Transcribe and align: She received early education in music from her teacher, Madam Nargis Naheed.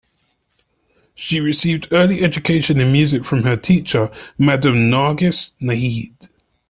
She 1.13 1.39
received 1.39 1.89
early 1.91 2.23
education 2.23 2.81
in 2.81 2.91
music 2.91 3.23
from 3.23 3.43
her 3.43 3.55
teacher, 3.55 4.09
Madam 4.35 4.89
Nargis 4.89 5.51
Naheed. 5.61 6.27